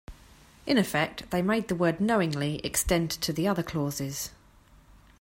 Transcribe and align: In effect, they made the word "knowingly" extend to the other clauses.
In 0.65 0.79
effect, 0.79 1.29
they 1.29 1.43
made 1.43 1.67
the 1.67 1.75
word 1.75 2.01
"knowingly" 2.01 2.57
extend 2.65 3.11
to 3.11 3.31
the 3.31 3.47
other 3.47 3.61
clauses. 3.61 4.31